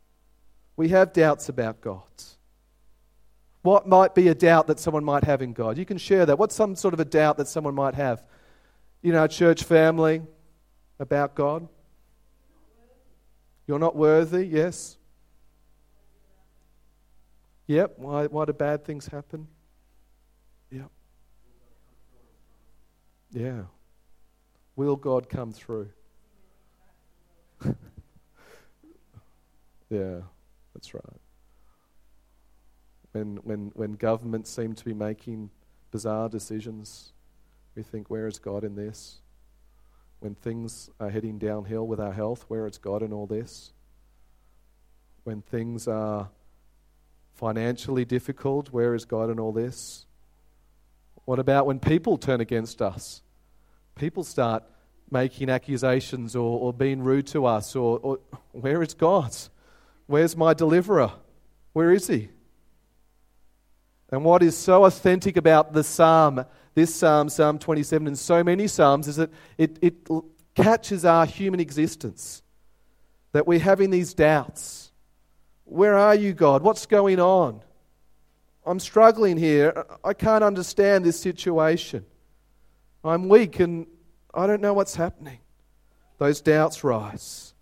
We 0.77 0.91
have 0.91 1.15
doubts 1.15 1.49
about 1.49 1.81
God. 1.81 2.03
What 3.63 3.89
might 3.89 4.15
be 4.15 4.29
a 4.29 4.35
doubt 4.35 4.67
that 4.67 4.79
someone 4.79 5.05
might 5.05 5.25
have 5.25 5.41
in 5.41 5.55
God? 5.55 5.79
You 5.79 5.87
can 5.87 5.97
share 5.97 6.27
that. 6.27 6.39
What's 6.39 6.55
some 6.55 6.77
sort 6.77 6.93
of 6.93 7.01
a 7.01 7.07
doubt 7.07 7.39
that 7.39 7.49
someone 7.49 7.75
might 7.75 7.95
have 7.95 8.23
in 9.03 9.15
our 9.15 9.27
church 9.27 9.65
family 9.65 10.21
about 11.01 11.35
God? 11.35 11.67
You're 13.67 13.79
not 13.79 13.97
worthy, 13.97 14.47
yes? 14.47 14.99
Yep. 17.67 17.95
Why, 17.97 18.27
why 18.27 18.45
do 18.45 18.53
bad 18.53 18.85
things 18.85 19.07
happen? 19.07 19.47
Yep. 20.71 20.91
Yeah. 23.33 23.63
Will 24.77 24.97
God 24.97 25.29
come 25.29 25.53
through? 25.53 25.89
yeah, 29.89 30.21
that's 30.75 30.93
right. 30.93 31.21
When, 33.13 33.37
when, 33.45 33.71
when 33.75 33.93
governments 33.93 34.51
seem 34.51 34.75
to 34.75 34.85
be 34.85 34.93
making 34.95 35.51
bizarre 35.91 36.29
decisions, 36.29 37.13
we 37.77 37.83
think, 37.83 38.11
where 38.11 38.27
is 38.27 38.39
God 38.39 38.65
in 38.65 38.75
this? 38.75 39.21
when 40.25 40.35
things 40.35 40.89
are 40.99 41.11
heading 41.11 41.39
downhill 41.39 41.87
with 41.87 42.01
our 42.01 42.15
health, 42.15 42.47
where 42.49 42.67
is 42.67 42.79
God 42.79 43.03
in 43.03 43.13
all 43.13 43.27
this, 43.27 43.75
when 45.25 45.43
things 45.43 45.87
are 45.87 46.31
financially 47.35 48.05
difficult, 48.05 48.73
where 48.73 48.95
is 48.95 49.05
God 49.05 49.31
in 49.31 49.39
all 49.39 49.53
this? 49.53 50.07
What 51.25 51.39
about 51.39 51.67
when 51.67 51.79
people 51.79 52.17
turn 52.19 52.41
against 52.41 52.83
us? 52.83 53.23
People 53.95 54.25
start 54.25 54.65
making 55.11 55.51
accusations 55.51 56.35
or, 56.35 56.59
or 56.59 56.73
being 56.73 57.03
rude 57.03 57.27
to 57.29 57.47
us, 57.47 57.77
or, 57.77 57.99
or 57.99 58.19
where 58.53 58.83
is 58.83 58.95
God? 58.95 59.35
Where's 60.07 60.37
my 60.37 60.55
deliverer? 60.55 61.13
Where 61.73 61.93
is 61.93 62.07
he? 62.07 62.29
And 64.11 64.25
what 64.25 64.43
is 64.43 64.57
so 64.57 64.85
authentic 64.85 65.37
about 65.37 65.73
the 65.73 65.85
psalm 65.85 66.45
this 66.75 66.95
psalm, 66.95 67.29
Psalm 67.29 67.59
27, 67.59 68.07
and 68.09 68.19
so 68.19 68.43
many 68.43 68.67
psalms, 68.67 69.07
is 69.07 69.17
that 69.17 69.31
it, 69.57 69.79
it 69.81 69.95
catches 70.55 71.05
our 71.05 71.25
human 71.25 71.61
existence. 71.61 72.43
That 73.33 73.47
we're 73.47 73.61
having 73.61 73.91
these 73.91 74.15
doubts. 74.15 74.93
Where 75.65 75.97
are 75.97 76.15
you, 76.15 76.33
God? 76.33 76.63
What's 76.63 76.87
going 76.87 77.21
on? 77.21 77.61
I'm 78.67 78.81
struggling 78.81 79.37
here. 79.37 79.85
I 80.03 80.15
can't 80.15 80.45
understand 80.45 81.05
this 81.05 81.19
situation. 81.19 82.05
I'm 83.03 83.29
weak 83.29 83.61
and 83.61 83.87
I 84.33 84.47
don't 84.47 84.63
know 84.63 84.73
what's 84.73 84.97
happening. 84.97 85.39
Those 86.19 86.41
doubts 86.41 86.83
rise. 86.85 87.55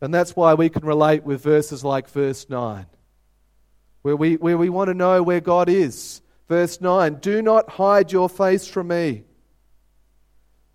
And 0.00 0.12
that's 0.12 0.36
why 0.36 0.54
we 0.54 0.68
can 0.68 0.84
relate 0.84 1.24
with 1.24 1.42
verses 1.42 1.82
like 1.82 2.08
verse 2.08 2.50
9, 2.50 2.86
where 4.02 4.16
we, 4.16 4.36
where 4.36 4.58
we 4.58 4.68
want 4.68 4.88
to 4.88 4.94
know 4.94 5.22
where 5.22 5.40
God 5.40 5.68
is. 5.68 6.20
Verse 6.48 6.80
9 6.80 7.14
Do 7.16 7.40
not 7.40 7.70
hide 7.70 8.12
your 8.12 8.28
face 8.28 8.68
from 8.68 8.88
me. 8.88 9.24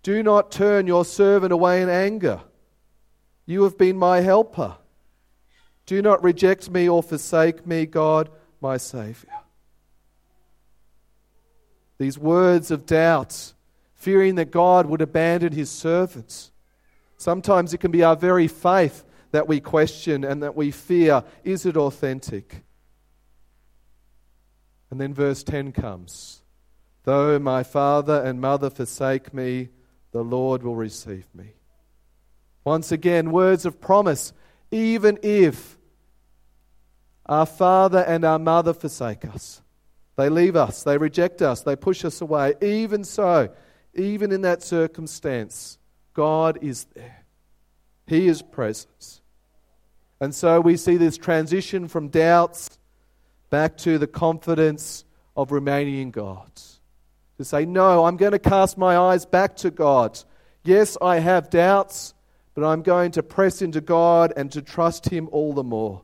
Do 0.02 0.22
not 0.24 0.50
turn 0.50 0.88
your 0.88 1.04
servant 1.04 1.52
away 1.52 1.82
in 1.82 1.88
anger. 1.88 2.40
You 3.46 3.62
have 3.62 3.78
been 3.78 3.96
my 3.96 4.20
helper. 4.20 4.76
Do 5.92 6.00
not 6.00 6.24
reject 6.24 6.70
me 6.70 6.88
or 6.88 7.02
forsake 7.02 7.66
me, 7.66 7.84
God, 7.84 8.30
my 8.62 8.78
Saviour. 8.78 9.30
These 11.98 12.18
words 12.18 12.70
of 12.70 12.86
doubt, 12.86 13.52
fearing 13.94 14.36
that 14.36 14.50
God 14.50 14.86
would 14.86 15.02
abandon 15.02 15.52
his 15.52 15.70
servants. 15.70 16.50
Sometimes 17.18 17.74
it 17.74 17.80
can 17.80 17.90
be 17.90 18.02
our 18.02 18.16
very 18.16 18.48
faith 18.48 19.04
that 19.32 19.46
we 19.46 19.60
question 19.60 20.24
and 20.24 20.42
that 20.42 20.56
we 20.56 20.70
fear 20.70 21.24
is 21.44 21.66
it 21.66 21.76
authentic? 21.76 22.62
And 24.90 24.98
then 24.98 25.12
verse 25.12 25.42
10 25.42 25.72
comes 25.72 26.40
Though 27.04 27.38
my 27.38 27.62
father 27.62 28.22
and 28.24 28.40
mother 28.40 28.70
forsake 28.70 29.34
me, 29.34 29.68
the 30.12 30.24
Lord 30.24 30.62
will 30.62 30.74
receive 30.74 31.26
me. 31.34 31.52
Once 32.64 32.92
again, 32.92 33.30
words 33.30 33.66
of 33.66 33.78
promise. 33.78 34.32
Even 34.70 35.18
if 35.22 35.76
our 37.32 37.46
father 37.46 38.00
and 38.00 38.24
our 38.24 38.38
mother 38.38 38.74
forsake 38.74 39.24
us, 39.24 39.62
they 40.16 40.28
leave 40.28 40.54
us, 40.54 40.82
they 40.82 40.98
reject 40.98 41.40
us, 41.40 41.62
they 41.62 41.74
push 41.74 42.04
us 42.04 42.20
away. 42.20 42.54
Even 42.60 43.04
so, 43.04 43.48
even 43.94 44.32
in 44.32 44.42
that 44.42 44.62
circumstance, 44.62 45.78
God 46.12 46.58
is 46.60 46.84
there. 46.94 47.24
He 48.06 48.28
is 48.28 48.42
present. 48.42 49.20
And 50.20 50.34
so 50.34 50.60
we 50.60 50.76
see 50.76 50.98
this 50.98 51.16
transition 51.16 51.88
from 51.88 52.08
doubts 52.08 52.78
back 53.48 53.78
to 53.78 53.96
the 53.96 54.06
confidence 54.06 55.04
of 55.34 55.52
remaining 55.52 56.00
in 56.02 56.10
God. 56.10 56.50
To 57.38 57.44
say, 57.44 57.64
No, 57.64 58.04
I'm 58.04 58.18
going 58.18 58.32
to 58.32 58.38
cast 58.38 58.76
my 58.76 58.96
eyes 58.96 59.24
back 59.24 59.56
to 59.56 59.70
God. 59.70 60.18
Yes, 60.64 60.98
I 61.00 61.18
have 61.18 61.48
doubts, 61.48 62.12
but 62.54 62.64
I'm 62.64 62.82
going 62.82 63.12
to 63.12 63.22
press 63.22 63.62
into 63.62 63.80
God 63.80 64.34
and 64.36 64.52
to 64.52 64.60
trust 64.60 65.08
Him 65.08 65.30
all 65.32 65.54
the 65.54 65.64
more. 65.64 66.02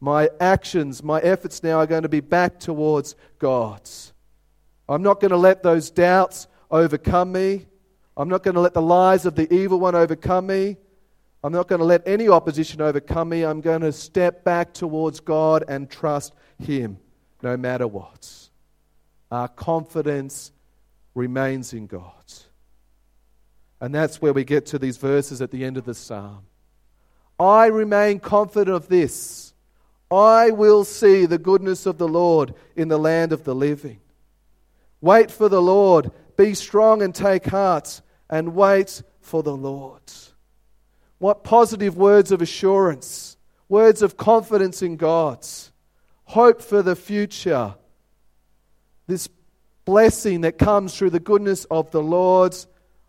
My 0.00 0.28
actions, 0.40 1.02
my 1.02 1.20
efforts 1.20 1.62
now 1.62 1.78
are 1.78 1.86
going 1.86 2.02
to 2.02 2.08
be 2.08 2.20
back 2.20 2.60
towards 2.60 3.14
God. 3.38 3.88
I'm 4.88 5.02
not 5.02 5.20
going 5.20 5.30
to 5.30 5.36
let 5.36 5.62
those 5.62 5.90
doubts 5.90 6.46
overcome 6.70 7.32
me. 7.32 7.66
I'm 8.16 8.28
not 8.28 8.42
going 8.42 8.54
to 8.54 8.60
let 8.60 8.74
the 8.74 8.82
lies 8.82 9.26
of 9.26 9.34
the 9.34 9.52
evil 9.52 9.80
one 9.80 9.94
overcome 9.94 10.46
me. 10.46 10.76
I'm 11.42 11.52
not 11.52 11.68
going 11.68 11.80
to 11.80 11.84
let 11.84 12.06
any 12.06 12.28
opposition 12.28 12.80
overcome 12.80 13.28
me. 13.28 13.44
I'm 13.44 13.60
going 13.60 13.82
to 13.82 13.92
step 13.92 14.44
back 14.44 14.72
towards 14.72 15.20
God 15.20 15.64
and 15.68 15.90
trust 15.90 16.32
Him 16.58 16.98
no 17.42 17.56
matter 17.56 17.86
what. 17.86 18.48
Our 19.30 19.48
confidence 19.48 20.52
remains 21.14 21.72
in 21.72 21.86
God. 21.86 22.12
And 23.80 23.94
that's 23.94 24.22
where 24.22 24.32
we 24.32 24.44
get 24.44 24.64
to 24.66 24.78
these 24.78 24.96
verses 24.96 25.42
at 25.42 25.50
the 25.50 25.64
end 25.64 25.76
of 25.76 25.84
the 25.84 25.94
psalm. 25.94 26.44
I 27.38 27.66
remain 27.66 28.20
confident 28.20 28.74
of 28.74 28.88
this. 28.88 29.43
I 30.14 30.50
will 30.50 30.84
see 30.84 31.26
the 31.26 31.38
goodness 31.38 31.86
of 31.86 31.98
the 31.98 32.08
Lord 32.08 32.54
in 32.76 32.88
the 32.88 32.98
land 32.98 33.32
of 33.32 33.44
the 33.44 33.54
living. 33.54 33.98
Wait 35.00 35.30
for 35.30 35.48
the 35.48 35.62
Lord. 35.62 36.10
Be 36.36 36.54
strong 36.54 37.02
and 37.02 37.14
take 37.14 37.46
heart, 37.46 38.00
and 38.30 38.54
wait 38.54 39.02
for 39.20 39.42
the 39.42 39.56
Lord. 39.56 40.02
What 41.18 41.44
positive 41.44 41.96
words 41.96 42.32
of 42.32 42.42
assurance, 42.42 43.36
words 43.68 44.02
of 44.02 44.16
confidence 44.16 44.82
in 44.82 44.96
God, 44.96 45.46
hope 46.24 46.62
for 46.62 46.82
the 46.82 46.96
future. 46.96 47.74
This 49.06 49.28
blessing 49.84 50.42
that 50.42 50.58
comes 50.58 50.96
through 50.96 51.10
the 51.10 51.20
goodness 51.20 51.64
of 51.66 51.90
the 51.90 52.02
Lord. 52.02 52.56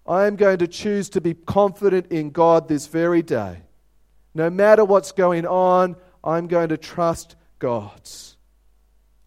I 0.07 0.25
am 0.25 0.35
going 0.35 0.59
to 0.59 0.67
choose 0.67 1.09
to 1.09 1.21
be 1.21 1.33
confident 1.33 2.07
in 2.11 2.31
God 2.31 2.67
this 2.67 2.87
very 2.87 3.21
day. 3.21 3.61
No 4.33 4.49
matter 4.49 4.83
what's 4.83 5.11
going 5.11 5.47
on, 5.47 5.95
I'm 6.25 6.47
going 6.47 6.69
to 6.69 6.77
trust 6.77 7.35
God. 7.59 8.01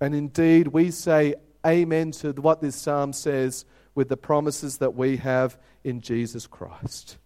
And 0.01 0.15
indeed, 0.15 0.69
we 0.69 0.91
say 0.91 1.35
amen 1.67 2.13
to 2.13 2.33
what 2.33 2.61
this 2.61 2.77
psalm 2.77 3.13
says 3.13 3.65
with 3.95 4.09
the 4.09 4.17
promises 4.17 4.79
that 4.79 4.95
we 4.95 5.17
have 5.19 5.59
in 5.85 6.01
Jesus 6.01 6.47
Christ. 6.47 7.19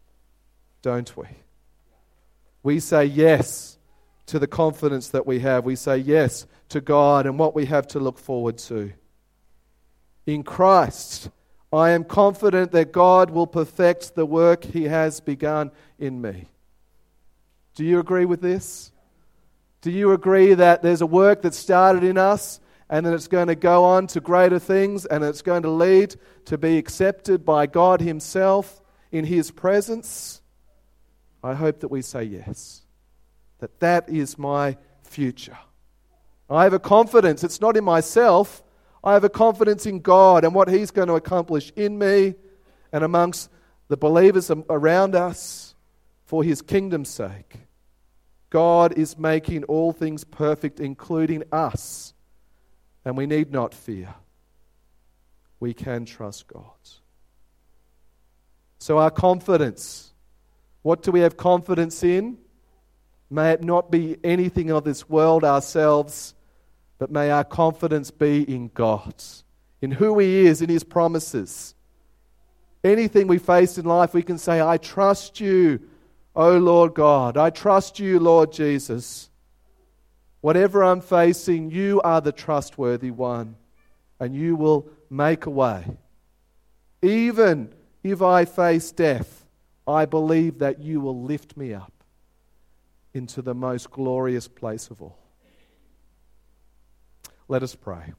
Don't 0.83 1.17
we? 1.17 1.27
we 2.63 2.79
say 2.81 3.05
yes 3.05 3.79
to 4.27 4.39
the 4.39 4.47
confidence 4.47 5.09
that 5.09 5.27
we 5.27 5.41
have. 5.41 5.65
We 5.65 5.77
say 5.77 5.99
yes 5.99 6.47
to 6.69 6.81
God 6.81 7.27
and 7.27 7.39
what 7.39 7.55
we 7.55 7.67
have 7.67 7.87
to 7.89 7.99
look 7.99 8.19
forward 8.19 8.59
to. 8.59 8.93
In 10.27 10.43
Christ, 10.43 11.31
I 11.73 11.91
am 11.91 12.05
confident 12.05 12.71
that 12.73 12.93
God 12.93 13.31
will 13.31 13.47
perfect 13.47 14.15
the 14.15 14.27
work 14.27 14.65
He 14.65 14.85
has 14.85 15.21
begun 15.21 15.73
in 15.99 16.21
me. 16.21 16.49
Do 17.75 17.85
you 17.85 17.99
agree 17.99 18.27
with 18.27 18.41
this? 18.41 18.93
Do 19.83 19.91
you 19.91 20.13
agree 20.13 20.55
that 20.55 20.81
there's 20.83 21.01
a 21.01 21.07
work 21.07 21.43
that 21.43 21.55
started 21.55 22.05
in 22.05 22.17
us 22.17 22.61
and 22.89 23.05
that 23.05 23.15
it's 23.15 23.27
going 23.27 23.49
to 23.49 23.57
go 23.57 23.85
on 23.85 24.07
to 24.09 24.21
greater 24.21 24.61
things 24.61 25.05
and 25.05 25.25
it's 25.25 25.43
going 25.43 25.63
to 25.63 25.71
lead 25.71 26.15
to 26.47 26.57
be 26.57 26.79
accepted 26.79 27.45
by 27.45 27.67
God 27.67 28.01
Himself 28.01 28.81
in 29.11 29.25
His 29.25 29.51
presence? 29.51 30.41
I 31.43 31.55
hope 31.55 31.81
that 31.81 31.89
we 31.89 32.01
say 32.01 32.23
yes. 32.23 32.83
That 33.59 33.81
that 33.81 34.09
is 34.09 34.39
my 34.39 34.77
future. 35.03 35.59
I 36.49 36.63
have 36.63 36.75
a 36.75 36.79
confidence. 36.79 37.43
It's 37.43 37.61
not 37.61 37.77
in 37.77 37.83
myself. 37.83 38.63
I 39.03 39.15
have 39.15 39.25
a 39.25 39.29
confidence 39.29 39.85
in 39.85 39.99
God 39.99 40.45
and 40.45 40.55
what 40.55 40.69
He's 40.69 40.93
going 40.93 41.09
to 41.09 41.15
accomplish 41.15 41.73
in 41.75 41.99
me 41.99 42.35
and 42.93 43.03
amongst 43.03 43.51
the 43.89 43.97
believers 43.97 44.49
around 44.71 45.17
us 45.17 45.75
for 46.25 46.45
His 46.45 46.63
kingdom's 46.63 47.09
sake. 47.09 47.59
God 48.53 48.99
is 48.99 49.17
making 49.17 49.65
all 49.65 49.93
things 49.93 50.25
perfect, 50.25 50.79
including 50.79 51.43
us. 51.51 52.13
And 53.03 53.17
we 53.17 53.25
need 53.25 53.51
not 53.51 53.73
fear. 53.73 54.15
We 55.59 55.73
can 55.73 56.05
trust 56.05 56.49
God. 56.49 56.77
So, 58.79 58.99
our 58.99 59.11
confidence 59.11 60.13
what 60.83 61.03
do 61.03 61.13
we 61.13 61.21
have 61.21 61.37
confidence 61.37 62.03
in? 62.03 62.39
May 63.31 63.53
it 63.53 63.63
not 63.63 63.91
be 63.91 64.17
anything 64.23 64.71
of 64.71 64.85
this 64.85 65.09
world 65.09 65.45
ourselves, 65.45 66.35
but 66.99 67.11
may 67.11 67.31
our 67.31 67.45
confidence 67.45 68.11
be 68.11 68.43
in 68.43 68.69
God, 68.75 69.15
in 69.81 69.93
who 69.93 70.19
He 70.19 70.47
is, 70.47 70.61
in 70.61 70.69
His 70.69 70.85
promises. 70.85 71.75
Anything 72.85 73.29
we 73.29 73.39
face 73.39 73.79
in 73.79 73.85
life, 73.85 74.13
we 74.13 74.25
can 74.25 74.39
say, 74.39 74.61
I 74.61 74.77
trust 74.77 75.41
you, 75.41 75.81
O 76.35 76.57
Lord 76.59 76.95
God. 76.95 77.37
I 77.37 77.51
trust 77.51 77.99
you, 77.99 78.19
Lord 78.19 78.53
Jesus. 78.53 79.31
Whatever 80.41 80.83
I'm 80.83 81.01
facing, 81.01 81.71
you 81.71 82.01
are 82.03 82.21
the 82.21 82.33
trustworthy 82.33 83.11
one, 83.11 83.57
and 84.19 84.35
you 84.35 84.57
will 84.57 84.89
make 85.09 85.47
a 85.47 85.51
way. 85.51 85.87
Even 87.03 87.73
if 88.03 88.23
I 88.23 88.45
face 88.45 88.91
death, 88.91 89.47
I 89.87 90.05
believe 90.05 90.59
that 90.59 90.81
you 90.81 91.01
will 91.01 91.23
lift 91.23 91.57
me 91.57 91.75
up 91.75 91.93
into 93.15 93.43
the 93.43 93.55
most 93.55 93.91
glorious 93.91 94.49
place 94.49 94.89
of 94.91 95.03
all. 95.03 95.19
Let 97.49 97.63
us 97.63 97.75
pray. 97.75 98.15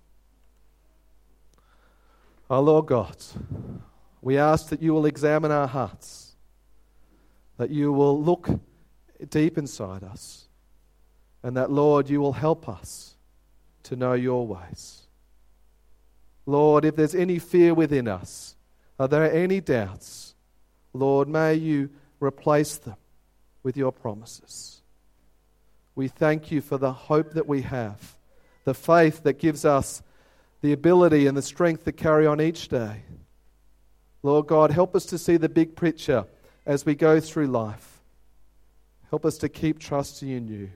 Our 2.50 2.62
Lord 2.62 2.86
God, 2.86 3.18
we 4.22 4.38
ask 4.38 4.68
that 4.70 4.82
you 4.82 4.94
will 4.94 5.06
examine 5.06 5.52
our 5.52 5.68
hearts, 5.68 6.33
that 7.58 7.70
you 7.70 7.92
will 7.92 8.22
look 8.22 8.50
deep 9.30 9.58
inside 9.58 10.04
us, 10.04 10.48
and 11.44 11.56
that, 11.58 11.72
Lord, 11.72 12.10
you 12.10 12.20
will 12.20 12.34
help 12.34 12.68
us 12.68 13.16
to 13.84 13.96
know 13.96 14.14
your 14.14 14.48
ways. 14.48 15.02
Lord, 16.46 16.86
if 16.86 16.96
there's 16.96 17.16
any 17.16 17.40
fear 17.40 17.74
within 17.74 18.08
us, 18.08 18.56
are 19.00 19.08
there 19.08 19.32
any 19.32 19.62
doubts? 19.62 20.36
Lord, 20.94 21.28
may 21.28 21.56
you 21.56 21.90
replace 22.20 22.78
them 22.78 22.96
with 23.64 23.78
your 23.78 23.92
promises. 23.92 24.82
We 25.96 26.08
thank 26.08 26.52
you 26.52 26.62
for 26.62 26.78
the 26.78 26.94
hope 26.94 27.32
that 27.34 27.48
we 27.48 27.62
have, 27.62 28.16
the 28.64 28.74
faith 28.74 29.24
that 29.24 29.40
gives 29.40 29.64
us 29.66 30.02
the 30.62 30.74
ability 30.74 31.28
and 31.28 31.38
the 31.38 31.42
strength 31.42 31.86
to 31.86 31.92
carry 31.92 32.26
on 32.26 32.42
each 32.42 32.68
day. 32.70 33.04
Lord 34.22 34.48
God, 34.48 34.72
help 34.72 34.96
us 34.96 35.06
to 35.08 35.18
see 35.18 35.38
the 35.38 35.50
big 35.50 35.76
picture 35.76 36.26
as 36.66 36.86
we 36.86 36.96
go 36.96 37.20
through 37.20 37.48
life. 37.48 38.02
Help 39.10 39.26
us 39.26 39.38
to 39.40 39.50
keep 39.50 39.80
trusting 39.80 40.30
in 40.30 40.48
you 40.48 40.72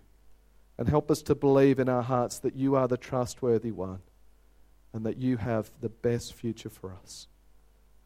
and 0.78 0.88
help 0.88 1.10
us 1.10 1.22
to 1.24 1.36
believe 1.36 1.80
in 1.80 1.90
our 1.90 2.04
hearts 2.04 2.40
that 2.40 2.56
you 2.56 2.76
are 2.76 2.88
the 2.88 2.98
trustworthy 2.98 3.72
one 3.72 4.02
and 4.94 5.06
that 5.06 5.18
you 5.18 5.38
have 5.38 5.72
the 5.82 5.90
best 5.90 6.34
future 6.34 6.70
for 6.70 6.94
us. 7.04 7.28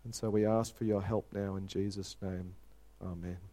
And 0.03 0.15
so 0.15 0.29
we 0.29 0.45
ask 0.45 0.75
for 0.75 0.85
your 0.85 1.01
help 1.01 1.27
now 1.33 1.55
in 1.55 1.67
Jesus' 1.67 2.15
name. 2.21 2.55
Amen. 3.01 3.50